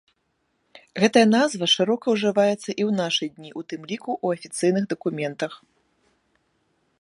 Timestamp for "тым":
3.73-3.81